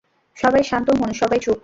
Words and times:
সবাই 0.37 0.63
শান্ত 0.63 0.87
হোন 0.99 1.09
সবাই 1.13 1.39
চুপ! 1.39 1.57